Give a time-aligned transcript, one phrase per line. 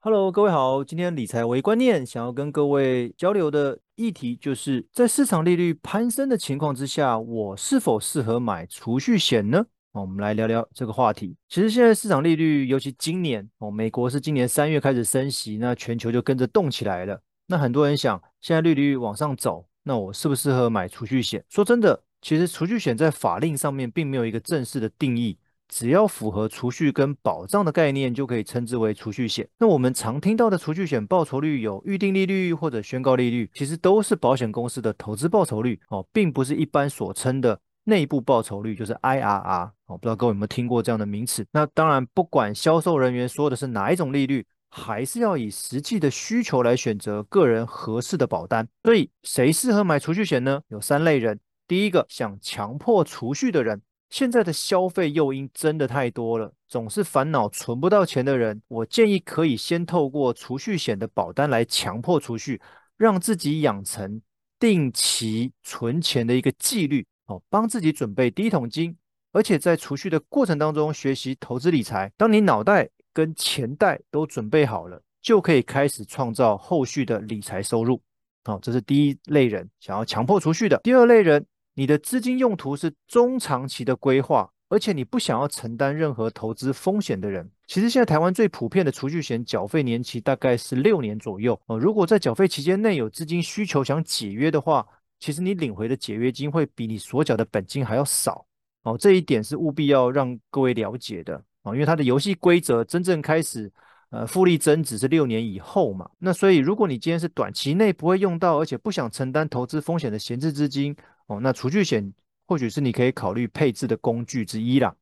[0.00, 9.66] Hello，各位好，今天理财为观念想要跟各位交流的议题，就是在市场利率攀升的情况之下，我是否适合买储蓄险呢？
[9.90, 11.36] 我们来聊聊这个话题。
[11.48, 17.20] 其实现在市场利率，尤其今年哦，美国是今年三月开始升息，那全球就跟着动起来了。
[17.48, 21.44] 那很多人想，现在利率往上走，那我适不适合买储蓄险？
[21.48, 25.36] 说真的，其实储蓄险在法令上面并没有一个正式的定义。
[25.68, 29.46] 只要符合储蓄跟保障的概念，就可以称之为储蓄险。
[29.58, 39.96] 那我们常听到的储蓄险报酬率有预定利率或者宣告利率，其实都是保险公司的投资报酬率哦，并不是一般所称的内部报酬率，就是 IRR 哦。
[39.96, 41.46] 不知道各位有没有听过这样的名词？
[41.52, 48.66] 那当然，不管销售人员说的是哪一种利率，还是要以实际的需求来选择个人合适的保单。
[48.84, 50.60] 所以，谁适合买储蓄险呢？
[50.68, 53.82] 有三类人：第一个，想强迫储蓄的人。
[54.10, 62.58] 现在的消费诱因真的太多了，总是烦恼存不到钱的人，我建议可以先透过储蓄险的保单来强迫储蓄，
[62.96, 64.20] 让自己养成
[64.58, 68.96] 定期存钱的一个纪律，哦，帮自己准备第一桶金，
[69.32, 72.10] 而且在储蓄的过程当中学习投资理财。
[72.16, 78.00] 当你脑袋跟钱袋都准备好了，就可以开始创造后续的理财收入。
[78.44, 80.80] 好，这是第一类人想要强迫储蓄的。
[80.82, 81.44] 第二类人。
[81.78, 91.78] 你的资金用途是中长期的规划，而且你不想要承担任何投资风险的人，其实现在台湾最普遍的储蓄险缴费年期大概是六年左右哦。
[91.78, 94.84] 如果在缴费期间内有资金需求想解约的话，
[95.20, 98.44] 其实你领回的解约金会比你所缴的本金还要少
[98.82, 98.98] 哦。
[98.98, 103.72] 这一点是务必要让各位了解的哦，因为它的游戏规则真正开始
[104.10, 106.10] 呃复利增值是六年以后嘛。
[106.18, 110.96] 那所以如果你今天是短期内不会用到，而且不想承担投资风险的闲置资金。
[111.28, 112.12] 哦，那储蓄险
[112.46, 114.94] 或许是你可以考虑配置的工具之一啦。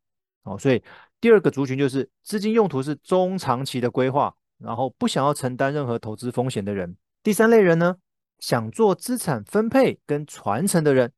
[0.43, 0.81] 哦，所以
[1.21, 6.97] 第二个族群就是资金用途是中长期的规划，然后不想要承担任何投资风险的人。
[7.23, 7.97] 第三类人呢，
[8.39, 11.13] 想做资产分配跟传承的人。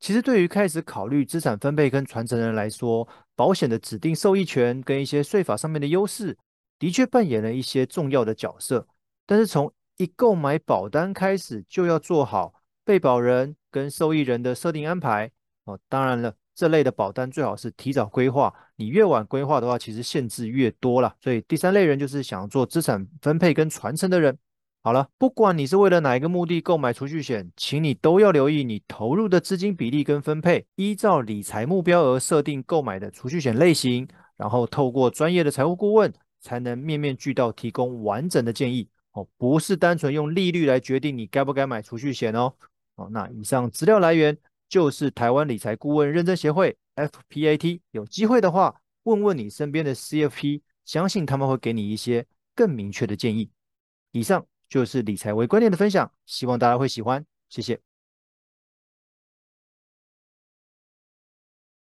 [0.00, 6.36] 其实对于开始考虑资产分配跟传承的人来说，保险的指定受益权跟一些税法上面的优势，
[6.78, 8.86] 的确扮演了一些重要的角色。
[9.24, 12.52] 但是从一购买保单开始，就要做好
[12.84, 15.30] 被保人跟受益人的设定安排
[15.64, 18.52] 哦，当然了，这类的保单最好是提早规划。
[18.76, 21.14] 你越晚规划的话，其实限制越多了。
[21.20, 24.36] 所以第三类人就是想做资产分配跟传承的人。
[24.82, 34.06] 好了，不管你是为了哪一个目的购买储蓄险，请你都要留意你投入的资金比例跟分配，依照理财目标而设定购买的储蓄险类型，
[34.36, 36.12] 然后透过专业的财务顾问，
[36.42, 42.52] 才能面面俱到提供完整的建议哦，不是单纯用利率来决定你该不该买储蓄险哦。
[42.96, 44.36] 哦，那以上资料来源
[44.68, 47.80] 就是台湾理财顾问认证协会 （FPAT）。
[47.90, 53.50] 有机会的话，问问你身边的 CFP，相信他们会给你一些更明确的建议。
[54.12, 57.93] 以上就是理财为观念的分享，希望大家会喜欢，谢谢。